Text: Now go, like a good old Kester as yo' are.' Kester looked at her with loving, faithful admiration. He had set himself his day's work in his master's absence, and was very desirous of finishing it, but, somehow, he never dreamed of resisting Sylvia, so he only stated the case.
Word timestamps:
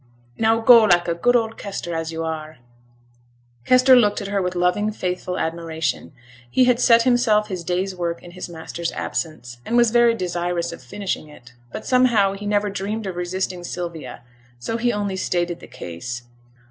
Now 0.35 0.59
go, 0.61 0.85
like 0.85 1.07
a 1.07 1.13
good 1.13 1.35
old 1.35 1.59
Kester 1.59 1.93
as 1.93 2.11
yo' 2.11 2.23
are.' 2.23 2.57
Kester 3.65 3.95
looked 3.95 4.19
at 4.19 4.29
her 4.29 4.41
with 4.41 4.55
loving, 4.55 4.91
faithful 4.91 5.37
admiration. 5.37 6.11
He 6.49 6.63
had 6.63 6.79
set 6.79 7.03
himself 7.03 7.49
his 7.49 7.63
day's 7.63 7.95
work 7.95 8.23
in 8.23 8.31
his 8.31 8.49
master's 8.49 8.91
absence, 8.93 9.59
and 9.63 9.77
was 9.77 9.91
very 9.91 10.15
desirous 10.15 10.71
of 10.71 10.81
finishing 10.81 11.27
it, 11.29 11.53
but, 11.71 11.85
somehow, 11.85 12.33
he 12.33 12.47
never 12.47 12.71
dreamed 12.71 13.05
of 13.05 13.15
resisting 13.15 13.63
Sylvia, 13.63 14.23
so 14.57 14.77
he 14.77 14.91
only 14.91 15.17
stated 15.17 15.59
the 15.59 15.67
case. 15.67 16.23